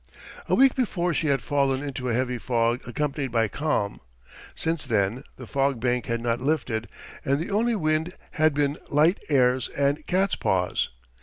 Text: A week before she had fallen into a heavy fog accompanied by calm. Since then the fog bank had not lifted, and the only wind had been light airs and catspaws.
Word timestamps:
A 0.49 0.55
week 0.55 0.73
before 0.73 1.13
she 1.13 1.27
had 1.27 1.43
fallen 1.43 1.83
into 1.83 2.09
a 2.09 2.13
heavy 2.15 2.39
fog 2.39 2.81
accompanied 2.87 3.31
by 3.31 3.47
calm. 3.47 4.01
Since 4.55 4.85
then 4.87 5.21
the 5.35 5.45
fog 5.45 5.79
bank 5.79 6.07
had 6.07 6.21
not 6.21 6.41
lifted, 6.41 6.87
and 7.23 7.37
the 7.37 7.51
only 7.51 7.75
wind 7.75 8.15
had 8.31 8.55
been 8.55 8.79
light 8.89 9.19
airs 9.29 9.67
and 9.69 10.03
catspaws. 10.07 10.89